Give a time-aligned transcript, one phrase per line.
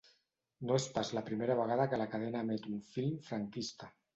[0.69, 3.97] No és pas la primera vegada que la cadena emet un film franquista.